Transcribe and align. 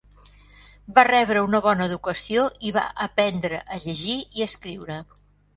Va 0.95 1.03
rebre 1.07 1.43
una 1.49 1.59
bona 1.67 1.85
educació 1.91 2.45
i 2.71 2.73
va 2.79 2.87
aprendre 3.09 3.63
a 3.77 3.81
llegir 3.87 4.17
i 4.23 4.43
a 4.47 4.53
escriure. 4.55 4.99